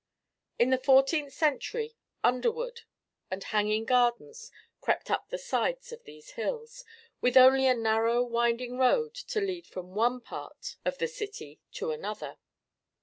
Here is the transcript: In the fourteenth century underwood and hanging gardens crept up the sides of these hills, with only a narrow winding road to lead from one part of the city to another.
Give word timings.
In 0.57 0.71
the 0.71 0.79
fourteenth 0.79 1.31
century 1.31 1.93
underwood 2.23 2.81
and 3.29 3.43
hanging 3.43 3.85
gardens 3.85 4.51
crept 4.79 5.11
up 5.11 5.29
the 5.29 5.37
sides 5.37 5.91
of 5.91 6.05
these 6.05 6.31
hills, 6.31 6.83
with 7.21 7.37
only 7.37 7.67
a 7.67 7.75
narrow 7.75 8.23
winding 8.23 8.79
road 8.79 9.13
to 9.13 9.39
lead 9.39 9.67
from 9.67 9.93
one 9.93 10.19
part 10.19 10.77
of 10.85 10.97
the 10.97 11.07
city 11.07 11.59
to 11.73 11.91
another. 11.91 12.39